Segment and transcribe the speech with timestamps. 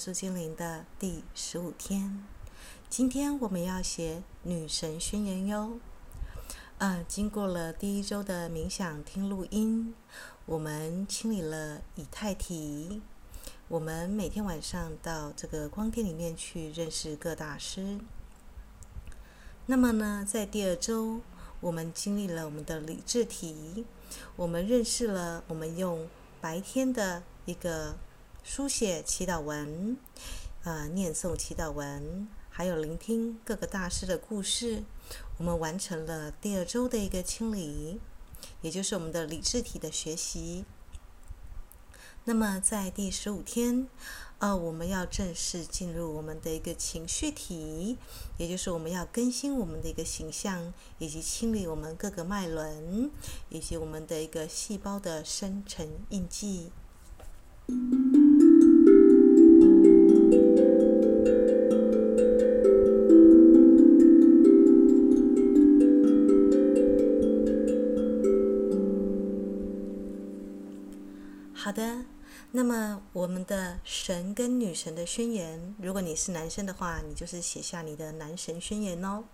[0.00, 2.24] 身体元素精灵的第十五天。
[2.88, 5.78] 今天我们要写女神宣言哟。
[6.78, 9.94] 呃，经过了第一周的冥想听录音，
[10.46, 13.02] 我们清理了以太体。
[13.68, 18.00] 我们每天晚上到这个光殿里面去认识各大师。
[19.66, 21.20] 那么呢，在第二周，
[21.60, 23.84] 我们经历了我们的理智体，
[24.36, 26.08] 我们认识了我们用
[26.40, 27.96] 白天的一个
[28.42, 29.96] 书写祈祷文，
[30.64, 34.82] 呃，念诵祈祷文，还有聆听各个大师的故事，
[35.38, 38.00] 我们完成了第二周的一个清理，
[38.62, 40.64] 也就是我们的理智体的学习。
[42.24, 43.88] 那么在第十五天，
[44.38, 47.96] 呃，我们要正式进入我们的一个情绪体，
[48.36, 53.10] 也就是我们要更新我们的一个形象，以及清理我们各个脉轮，
[53.48, 56.72] 以及我们的一个细胞的生成印记。
[72.52, 79.24] 那么我们的神跟女神的宣言，如果你是男生的话，你就是写下你的男神宣言哦。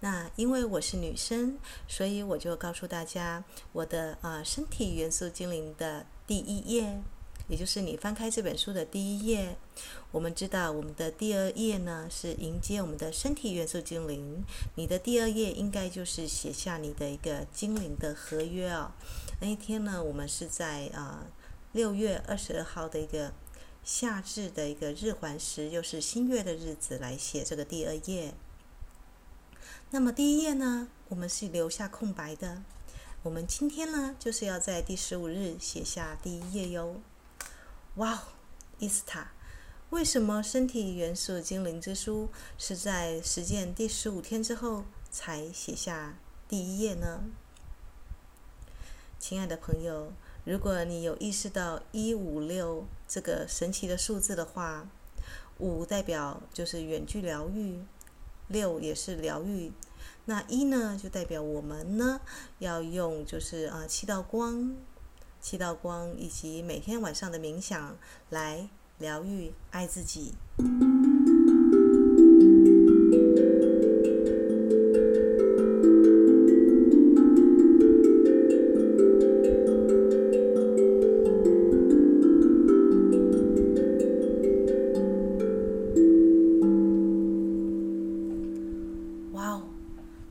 [0.00, 7.02] 那因为我是女生，所以我就告诉大家我的呃身体元素精灵的第一页。
[7.48, 9.56] 也就是你翻开这本书的第一页，
[10.10, 14.42] 我们知道我们的第二页呢是迎接我们的身体元素精灵。
[14.76, 18.92] 你的第二页应该就是写下你的一个精灵的合约哦。
[19.40, 21.26] 那一天呢，我们是在啊
[21.72, 23.32] 六月二十二号的一个
[23.82, 28.34] 夏至的一个日环食，又是新月的日子来写这个第二页。
[29.90, 32.62] 那么第一页呢，我们是留下空白的。
[33.22, 37.00] 我们今天呢，就是要在第十五日写下第一页哟。
[37.96, 38.18] 哇哦，
[38.78, 39.32] 伊斯塔，
[39.90, 42.28] 为什么身体元素精灵之书
[42.58, 46.16] 是在实践第十五天之后才写下
[46.48, 47.22] 第一页呢？
[49.18, 50.12] 亲爱的朋友，
[50.44, 54.88] 如果你有意识到一五六这个神奇的数字的话，
[55.58, 57.78] 五代表就是远距疗愈，
[58.48, 59.70] 六也是疗愈，
[60.24, 62.20] 那一呢就代表我们呢
[62.58, 64.74] 要用就是啊七道光。
[65.40, 67.96] 七道光以及每天晚上的冥想
[68.30, 70.34] 来疗愈、爱自己。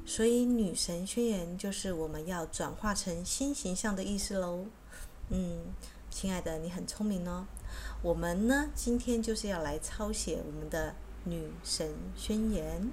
[0.06, 4.66] 所以女神宣言就是我们要转化成新形象的意思喽。
[5.29, 5.59] 嗯，
[6.09, 7.45] 亲爱的，你很聪明哦。
[8.01, 12.89] 我们呢，今天就是要来抄写我们的女神宣言，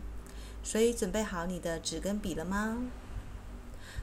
[0.62, 2.78] 所以准备好你的纸跟笔了吗？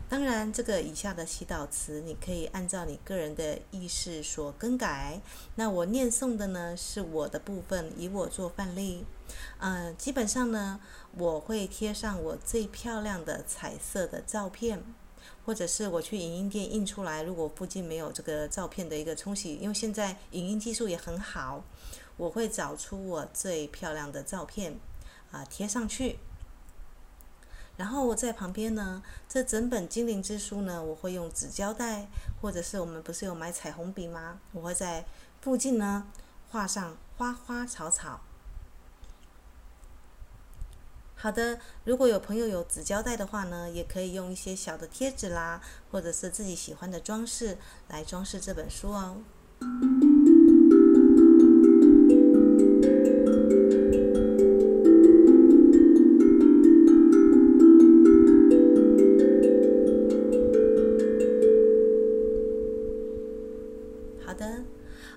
[0.07, 5.19] 当然，这个以下的祈祷词，你可以按照你个人的意识所更改。
[5.55, 9.05] 那我念诵的呢，是我的部分，以我做范例。
[9.59, 10.79] 嗯、基本上呢，
[11.17, 14.83] 我会贴上我最漂亮的彩色的照片。
[15.43, 21.63] 或者是我去影印店印出来，如果附近没有这个照片的一个冲洗，因为现在影印技术也很好，
[22.17, 24.79] 我会找出我最漂亮的照片
[25.31, 26.17] 啊贴上去。
[27.77, 32.07] 然后我在旁边呢，这整本精灵之书呢，我会用纸胶带，
[32.41, 34.39] 或者是我们不是有买彩虹笔吗？
[34.53, 35.05] 我会在
[35.41, 36.07] 附近呢
[36.49, 38.21] 画上花花草草。
[41.17, 45.61] 好的，如果有朋友有纸胶带的话呢，也可以用一些小的贴纸啦，
[45.91, 47.57] 或者是自己喜欢的装饰
[47.89, 49.17] 来装饰这本书哦。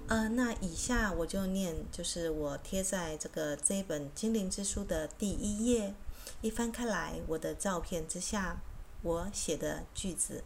[0.08, 5.94] 呃，那以下我就念，就是我贴在这个这一本精灵之书的第一页。
[6.40, 8.58] 一翻开来，我的照片之下，
[9.02, 10.44] 我写的句子，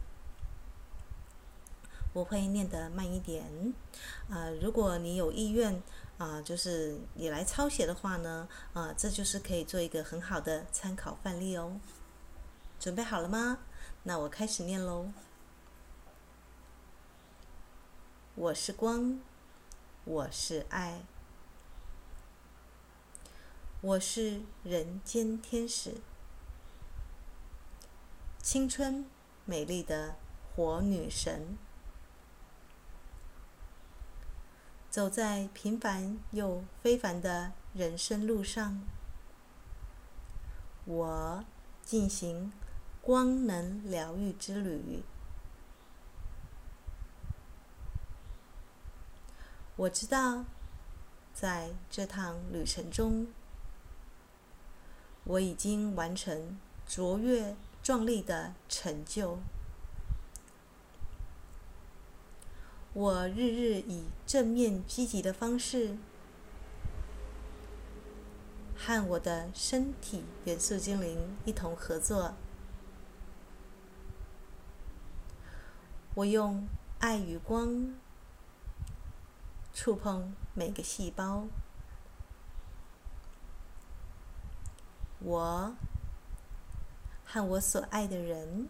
[2.11, 3.73] 我会念得慢一点。
[4.29, 5.73] 呃，如果你有意愿
[6.17, 11.79] 啊、呃，就是你来抄写的话呢，啊、呃，这就是可以做一个很好的参考范例哦。
[12.79, 13.59] 准备好了吗？
[14.03, 15.07] 那我开始念喽。
[18.35, 19.19] 我是光，
[20.05, 21.01] 我是爱。
[23.79, 26.01] 我是人间天使，
[28.37, 29.05] 青春
[29.45, 30.15] 美丽的
[30.53, 31.57] 火女神。
[34.89, 38.81] 走在平凡又非凡的人生路上。
[40.83, 41.45] 我
[41.81, 42.51] 进行
[43.01, 45.01] 光能疗愈之旅。
[49.75, 50.45] 我知道，
[51.33, 53.27] 在这趟旅程中，
[55.23, 59.39] 我已经完成卓越壮丽的成就。
[62.93, 65.97] 我日日以正面积极的方式，
[68.77, 72.35] 和我的身体元素精灵一同合作。
[76.13, 76.67] 我用
[76.99, 77.95] 爱与光
[79.73, 81.47] 触碰每个细胞。
[85.19, 85.75] 我
[87.25, 88.69] 和我所爱的人。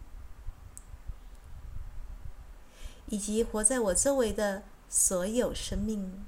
[3.06, 6.24] 以及活在我周围的所有生命，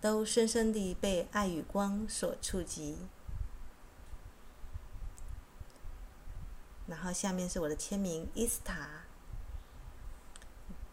[0.00, 2.98] 都深深地被爱与光所触及。
[6.88, 9.04] 然后下面是我的签名，伊斯塔，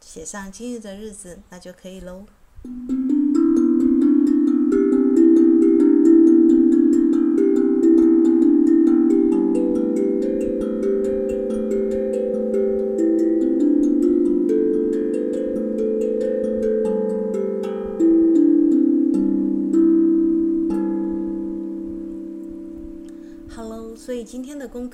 [0.05, 2.27] 写上今日的日子，那就可以喽。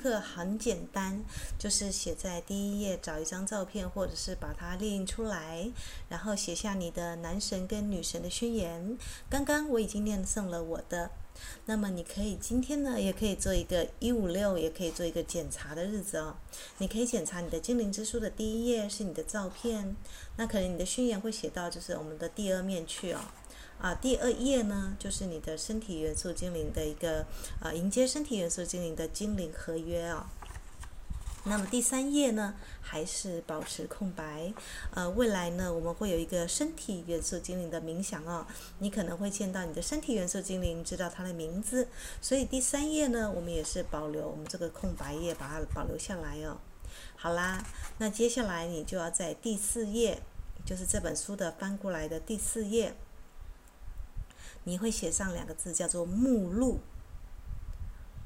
[0.02, 1.22] 课很简单，
[1.56, 5.70] 就是写在第一页，找一张照片，或者是把它列印出来，
[6.08, 8.98] 然后写下你的男神跟女神的宣言。
[9.30, 11.10] 刚刚我已经念诵了我的，
[11.66, 16.34] 那么你可以今天呢，也可以做一个一五六，也可以做一个检查的日子哦。
[16.78, 19.94] 你可以检查你的精灵之书的第一页是你的照片，
[20.36, 23.20] 那可能你的宣言会写到就是我们的第二面去哦。
[23.82, 27.26] 啊，第二页呢，就是你的身体元素精灵的一个
[27.60, 30.38] 啊，迎接身体元素精灵的精灵合约啊、哦。
[31.44, 34.54] 那么第三页呢，还是保持空白。
[34.92, 38.46] 呃，未来呢，我们会有一个身体元素精灵的冥想哦。
[38.78, 41.88] 你可能会见到你的身体元素精灵，知道它的名字。
[42.20, 46.56] 所以第三页呢，我们也是保留我们这个空白页，把它保留下来哦。
[47.16, 47.66] 好啦，
[47.98, 50.22] 那接下来你就要在第四页，
[50.64, 52.94] 就是这本书的翻过来的第四页。
[54.64, 56.80] 你会写上两个字，叫做目录。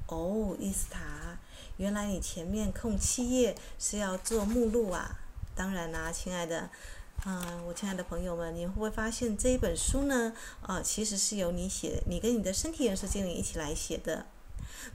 [0.08, 1.38] 哦，伊斯塔，
[1.78, 5.18] 原来你前面空七页是要做目录啊！
[5.56, 6.70] 当然啦，亲爱的，
[7.24, 10.32] 啊、我亲爱的朋友们，你会不会发现这一本书呢？
[10.60, 14.26] 啊、其实是由你写，你跟你的身体元素精灵一起来写的。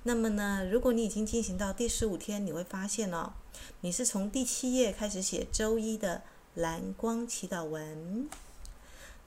[0.03, 3.33] 那么呢，如果你已经进行到第十五天，你会发现哦，
[3.81, 6.21] 你是从第七页开始写周一的
[6.53, 8.29] 蓝光祈祷文。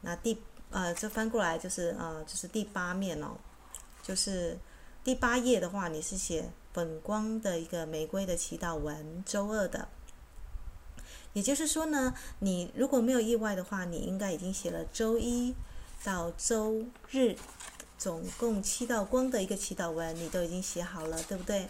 [0.00, 0.40] 那第。
[0.74, 3.36] 呃，这翻过来就是呃，就是第八面哦，
[4.02, 4.58] 就是
[5.04, 9.86] 第八页的话，你是写本光的一个玫瑰的祈祷文，周二的。
[11.32, 15.54] 也就是说呢，你如果没有意外的话，你应该已经写了周一
[16.02, 17.36] 到周日，
[17.96, 21.68] 总共七道光的一个祈祷文，你都已经写好了，对不对？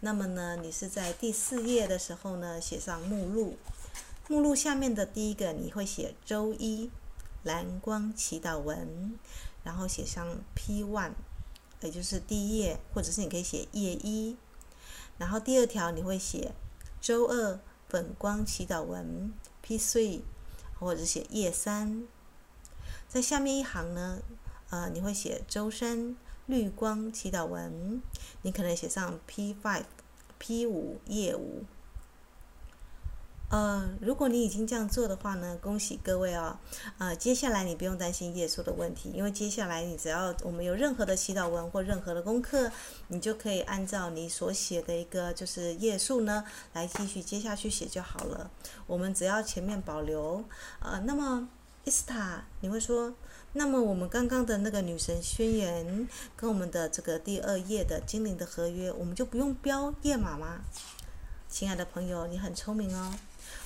[0.00, 3.58] 那么呢，你是在第四页的时候呢，写上目录，
[4.28, 6.90] 目录下面的第一个你会写周一。
[7.44, 9.18] 蓝光祈祷文，
[9.62, 11.12] 然后写上 P one，
[11.80, 14.36] 也就是第一页，或者是你可以写页一。
[15.18, 16.52] 然后第二条你会写
[17.00, 19.32] 周二粉光祈祷文
[19.62, 20.22] P three，
[20.80, 22.04] 或者写页三。
[23.08, 24.20] 在下面一行呢，
[24.70, 28.02] 呃，你会写周三绿光祈祷文，
[28.42, 29.84] 你可能写上 P five、
[30.38, 31.64] P 五页五。
[33.50, 36.58] 呃，如果你已经这样做的话呢，恭喜各位哦。
[36.98, 42.72] 呃，接下来你不用担心页数的问题，因为接下来你只要我们有任何的祈祷文或任何的功课，
[43.08, 48.50] 你就可以按照你所写的一个就是页数呢，来继续接下去写就好了。
[48.88, 50.42] 我们只要前面保留。
[50.80, 51.48] 呃，那么
[51.84, 53.14] 伊斯塔，你会说，
[53.52, 60.62] 那么我们刚刚的那个女神宣言跟我们的这个第二页的精灵的合约，我们就不用标页码吗？
[61.48, 63.14] 亲爱的朋友，你很聪明哦。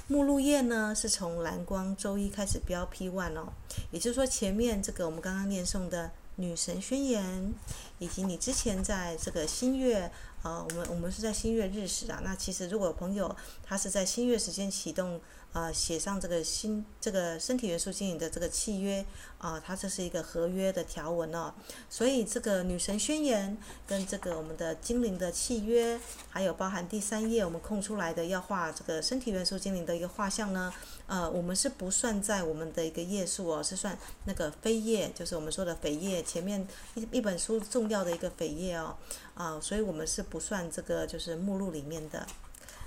[0.08, 3.52] 目录页呢，是从蓝光周一开始标 P one 哦，
[3.90, 7.52] 也就是说前面这个我们刚刚念诵的女神宣言，
[7.98, 10.10] 以及你之前在这个新月。
[10.40, 12.20] 啊，我们我们是在新月日时啊。
[12.22, 15.20] 那其实如果朋友他是在新月时间启动，
[15.54, 19.04] 呃，写上这个新这个身体元素精灵的这个契约
[19.38, 21.52] 啊，它这是一个合约的条文哦。
[21.88, 30.72] 所以这个女神宣言跟这个我们的精灵的契约，还有包含第三页我们空出来的要画这个身体元素精灵的一个画像呢，
[31.06, 38.94] 呃，我们是不算在我们的一个页数哦，是算那个扉页，就是我们说的扉页前面一一本书重要的一个扉页哦，
[39.34, 42.26] 啊，所以我们是不算这个就是目录里面的，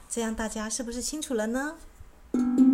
[0.08, 1.76] 这样大家是不是清楚了呢？
[2.34, 2.71] Thank you.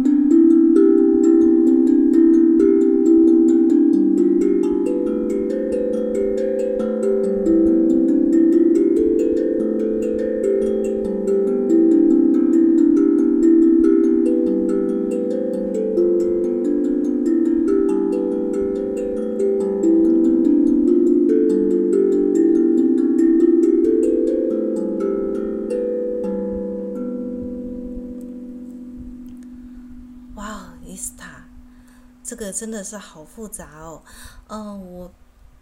[32.58, 34.02] 真的是好复杂哦，
[34.48, 35.14] 嗯、我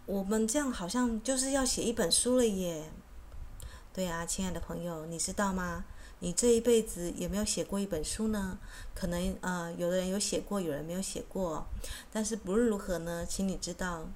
[0.06, 2.90] 我们这样好像就是要写一本书了耶。
[3.92, 5.84] 对啊，亲爱的朋友，你知道吗？
[6.20, 8.58] 你这一辈子有没有写过一本书呢？
[8.94, 11.66] 可能呃，有的人有写过，有人没有写过。
[12.10, 14.06] 但是不论如何呢，请你知道，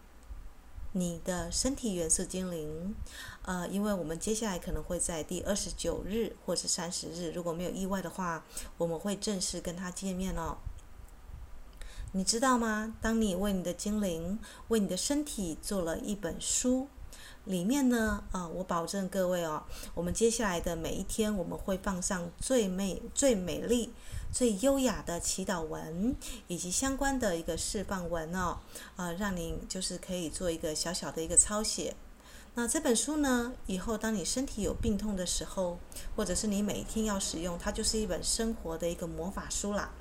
[0.92, 2.94] 你的身体元素精灵，
[3.42, 8.44] 呃，因为我们接下来可能会在第二十九日或是三十日，如果没有意外的话，
[8.78, 10.56] 我们会正式跟他见面哦。
[12.12, 12.92] 你知道吗？
[13.00, 14.36] 当你为你的精灵、
[14.66, 16.88] 为你的身体做了一本书，
[17.44, 19.62] 里面呢，啊，我保证各位哦，
[19.94, 23.92] 我们接下来的每一天，我们会放上最美、最美丽、
[24.32, 26.16] 最优雅的祈祷文，
[26.48, 28.58] 以及相关的一个释放文哦，
[28.96, 31.94] 啊，让你就是可以做一个小小的一个抄写。
[32.54, 35.78] 那这本书呢，以后当你身体有病痛的时候，
[36.16, 39.92] 或者是你每一天要使用，它就是一本生活的一个魔法书啦。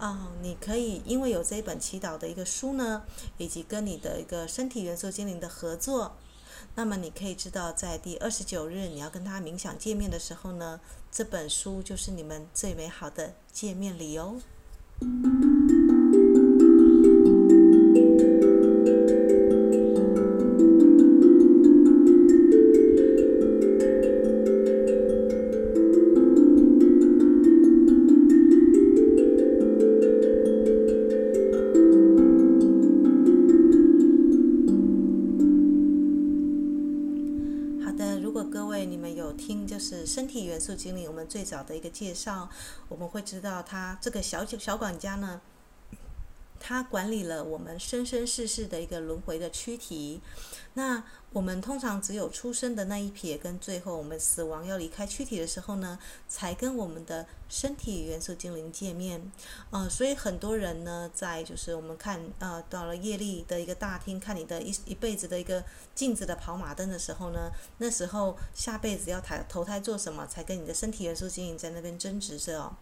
[0.00, 3.02] 啊、哦，你可以因为有这一本祈祷的一个书呢，
[3.36, 6.16] 以及跟你的一个身体元素精灵的合作，
[6.74, 10.80] 那么你可以知道，在第二十九日你要跟他冥想见面的时候呢，
[11.12, 14.40] 这本书就是你们最美好的见面礼哦。
[41.70, 42.50] 的一个介绍，
[42.88, 45.40] 我们会知道他这个小小管家呢，
[46.58, 50.20] 他管理了我们生生世世的一个轮回的躯体。
[50.74, 55.96] 那我们通常只有出生的那一撇，跟最后我们死亡要离开躯体的时候呢，
[56.28, 59.30] 才跟我们的身体元素精灵见面。
[59.70, 65.62] 呃，所以很多人呢，在就是我们看呃到了业力的一个大厅，看你的一一辈子的一个
[65.94, 72.76] 镜子的跑马灯的时候呢，那时候下辈子要抬投胎做什么，才跟你的身体元素精灵在那边争执着哦。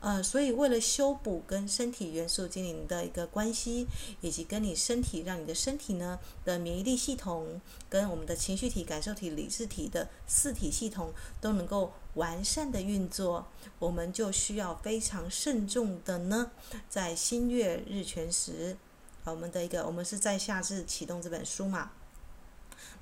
[0.00, 3.86] 呃，所以为了修补跟身体元素精灵的一个关系，
[4.22, 7.60] 以及跟你身体，让你的身体呢的免疫力系统。
[7.90, 13.48] 跟我们的情绪体、感受体、理智体的四体系统都能够完善的运作，
[13.80, 16.52] 我们就需要非常慎重的呢，
[16.88, 18.76] 在新月日全食，
[19.24, 21.90] 我们的一个，我们是在夏至启动这本书嘛。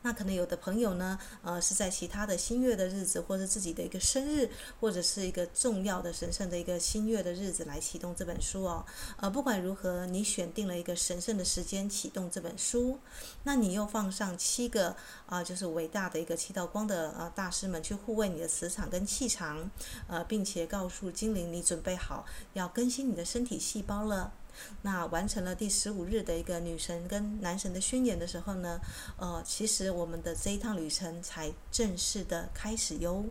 [0.02, 4.48] 那可能有的朋友呢，呃，是在其他的新月的日子，或者自己的一个生日，
[4.80, 8.84] 或者是一个重要的神圣的一个新月的日子来启动这本书哦。
[9.16, 12.98] 呃，不管如何，你选定了一个神圣的时间启动这本书，
[13.44, 19.70] 那你又放上七个啊、就是伟大的一个七道光的呃大师们去护卫你的磁场跟气场，
[20.06, 24.32] 呃，并且告诉精灵你准备好要更新你的身体细胞了。
[24.82, 28.80] 那完成了第十五日的一个女神跟男神的宣言的时候呢，
[29.16, 33.24] 呃，其实我们的这一趟旅程才正式的开始哟。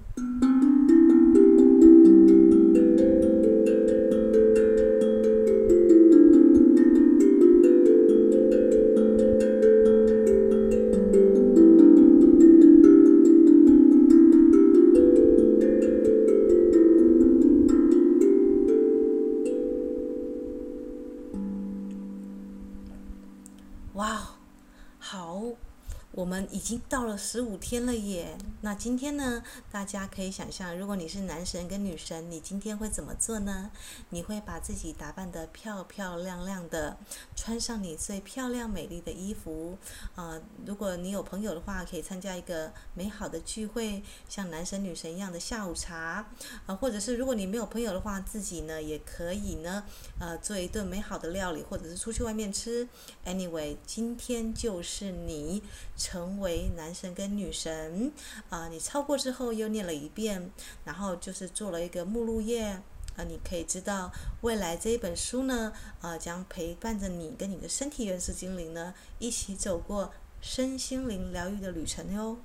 [26.68, 28.38] 经到了十五天了耶！
[28.62, 33.70] 那今天呢，大家可以想象，如果你是男神跟女神，你今天会怎么做呢？
[34.10, 36.98] 你会把自己打扮得漂漂亮亮的，
[37.36, 39.78] 穿上你最漂亮美丽的衣服。
[40.16, 46.26] 啊、呃，如果你有朋友的话，可以参加一个美好的聚会，像男神女神一样的下午茶。
[46.66, 49.84] 啊、或者是如果你没有朋友的话，自己呢也可以呢，
[50.20, 52.88] 呃，做一顿美好的料理，或者是出去外面吃。
[53.26, 55.62] Anyway，今天就是你
[55.98, 58.14] 成为男神跟女神
[58.50, 60.50] 啊、你超过之后又念了一遍，
[60.86, 62.82] 然后就是做了一个目录页
[63.18, 64.10] 啊、你可以知道
[64.42, 72.38] 未来这一本书呢，啊、将陪伴着你跟你的身体元素精灵呢，一起走过身心灵疗愈的旅程哟。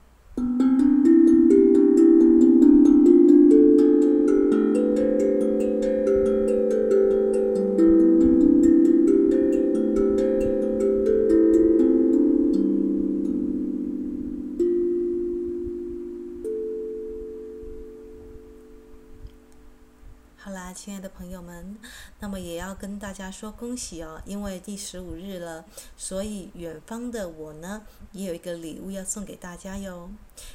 [23.32, 25.64] 说恭喜哦，因为第十五日了，
[25.96, 30.10] 所以远方的我呢，也有一个礼物要送给大家哟。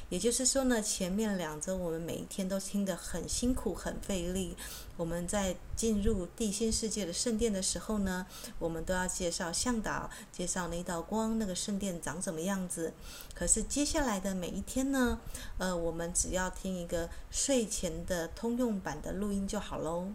[0.08, 4.56] 也就是说呢，前面两周我们每一天都听得很辛苦、很费力。
[4.96, 8.26] 我们在进入地心世界的圣殿的时候呢，
[8.58, 12.92] 我们都要介绍向导，介绍那道光，那个圣殿长什么样子。
[13.34, 15.20] 可是接下来的每一天呢，
[15.58, 20.08] 呃，我们只要听一个睡前的通用版的录音就好喽。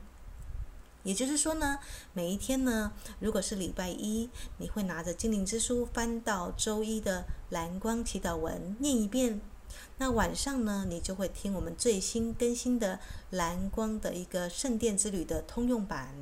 [1.04, 1.80] 也就是说呢，
[2.14, 9.42] 每一天呢，如果是礼拜一，你会拿着精灵之书翻到周一的蓝光祈祷文，念一遍。
[9.98, 13.00] 那晚上呢，你就会听我们最新更新的
[13.30, 16.16] 蓝光的一个圣殿之旅的通用版。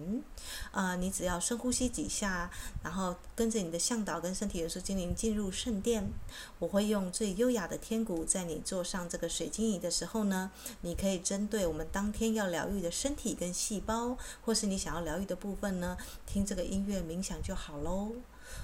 [0.71, 2.51] 啊、呃，你只要深呼吸几下，
[2.83, 6.11] 然后跟着你的向导跟身体元素精灵进入圣殿。
[6.59, 10.51] 我会用最优雅的天鼓，在你坐上这个水晶仪的时候呢，
[10.81, 18.11] 你可以针对我们当天要疗愈的身体跟细胞，或是你想要疗愈的部分呢，听这个音乐冥想就好喽。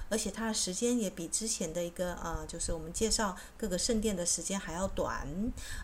[0.08, 5.26] 而且它的时间也比之前的一个呃，就是我们介绍各个圣殿的时间还要短，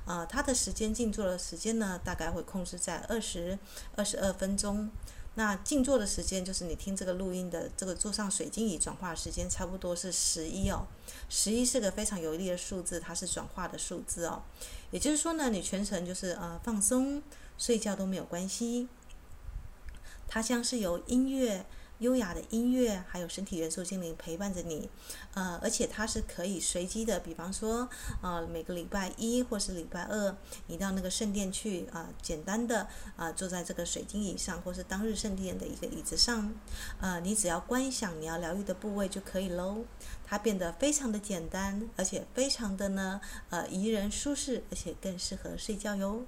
[0.07, 3.59] 呃，它的时间静坐的时间呢，大概会控制在二十
[3.97, 4.91] 二十二分钟。
[5.37, 10.87] 那静坐的时间就是你听这个录音的这个坐上水晶仪转化时间，差不多是十一哦。
[11.29, 14.43] 十一是个非常有力的数字，它是转化的数字哦。
[14.93, 17.21] 也就是说呢，你全程就是呃放松，
[17.59, 18.89] 睡觉都没有关系。
[20.29, 21.67] 它将是由音乐。
[21.99, 24.89] 优雅的音乐，还有身体元素精灵陪伴着你，
[25.35, 27.89] 呃，而且它是可以随机的，比方说，
[28.21, 32.81] 呃，每个礼拜一或是礼拜二，你到那个圣殿去，啊、呃，简单的
[33.17, 36.53] 啊、呃，坐在这个水晶椅上，或是当日圣殿的一个椅子上，
[37.01, 39.85] 呃，你只要观想你要疗愈的部位就可以喽。
[40.27, 46.25] 它变得非常的简单，而且非常的呢，呃，宜人舒适，而且更适合睡觉哟。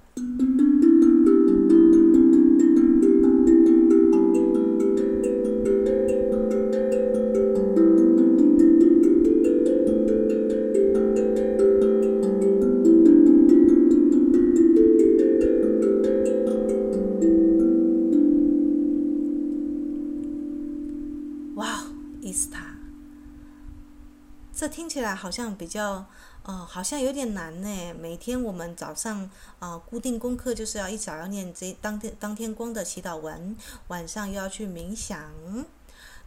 [24.97, 26.03] 起来好像比较，
[26.41, 27.93] 呃，好像有点难呢。
[27.99, 29.21] 每天我们早上
[29.59, 33.55] 啊、呃，固定功课就是要一早要念这当天当天光的祈祷文，
[33.89, 35.31] 晚上又要去冥想。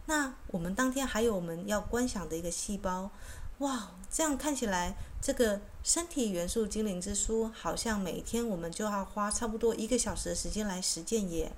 [0.05, 3.09] 那我们当天还有我们要观想的一个细胞，
[3.57, 11.51] 哇，这样看起来，这个身体元素精灵之书好像每天我们就要花差不多一个小时的时间来实践耶。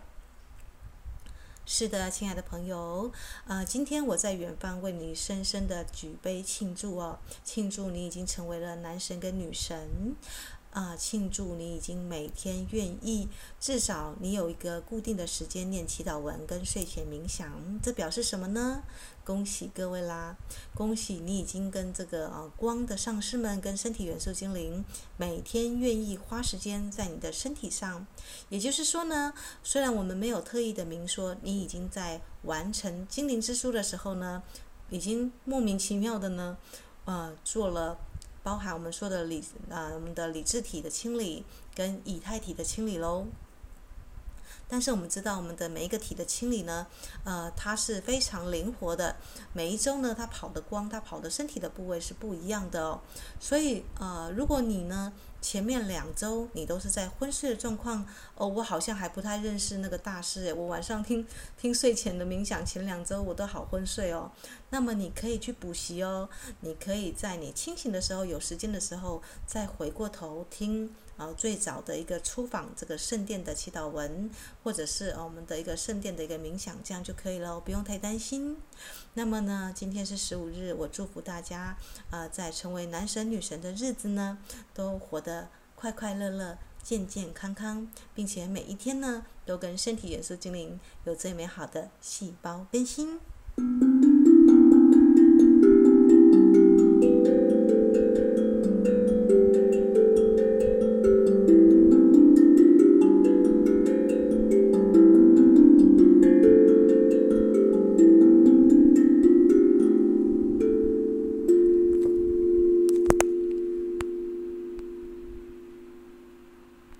[1.66, 3.10] 是的，亲爱的朋友，
[3.48, 10.14] 呃，今天我在远方为你深深的举杯庆祝哦，庆祝你已经成为了男神跟女神。
[10.74, 10.96] 啊！
[10.98, 13.28] 庆祝你已经每天愿意，
[13.60, 18.84] 至少你有一个固定的时间念祈祷文跟睡前冥想，这表示什么呢？
[19.24, 20.36] 恭喜各位啦！
[20.74, 24.84] 恭喜你已经跟这个呃光的上师们跟身体元素精灵
[25.16, 28.06] 每天愿意花时间在你的身体上。
[28.50, 29.32] 也就是说呢，
[29.64, 34.42] 虽然我们没有特意的明说，你已经在完成精灵之书的时候呢，
[34.90, 36.58] 已经莫名其妙的呢，
[37.06, 37.98] 呃，做了。
[38.44, 43.26] 包含我们说的理，呃，我们的理智体的清理跟以太体的清理喽。
[44.68, 46.88] 但是我们知道，我们的每一个体的清理呢，
[47.24, 49.16] 呃，它是非常灵活的。
[49.54, 53.02] 每一周呢，它跑的光，它跑的身体的部位是不一样的哦。
[53.40, 58.04] 所以，呃，如果你呢，前面两周你都是在昏睡的状况，
[58.36, 61.28] 哦，我好像还不太认识那个大师诶，我晚上听
[61.60, 64.32] 听睡前的冥想，前两周我都好昏睡哦。
[64.72, 66.28] 那么你可以去补习哦，
[66.62, 74.30] 你可以在你清醒的时候，有时间的时候，再回过头听啊、呃、最早的一个出访这个圣殿的祈祷文，
[74.64, 78.58] 或者是、我们的一个圣殿的一个冥想，这样就可以了，不用太担心。
[79.14, 81.78] 那么呢，今天是十五日，我祝福大家
[82.10, 84.38] 啊、在成为男神女神的日子呢，
[84.74, 85.50] 都活得。
[85.76, 94.13] 快快乐乐、健健康康，并且每一天呢，都跟身体元素精灵有最美好的细胞更新。